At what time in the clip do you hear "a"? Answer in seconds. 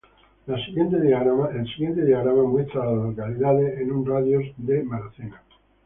2.81-2.85